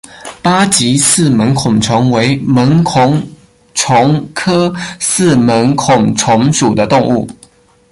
[0.41, 3.21] 八棘四门孔虫为门孔
[3.75, 7.27] 虫科四门孔虫属的动物。